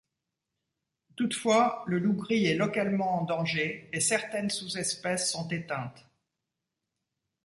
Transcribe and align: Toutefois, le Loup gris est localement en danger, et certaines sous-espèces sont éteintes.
Toutefois, 1.15 1.83
le 1.85 1.99
Loup 1.99 2.15
gris 2.15 2.47
est 2.47 2.55
localement 2.55 3.21
en 3.21 3.23
danger, 3.23 3.87
et 3.93 3.99
certaines 3.99 4.49
sous-espèces 4.49 5.31
sont 5.31 5.47
éteintes. 5.49 6.09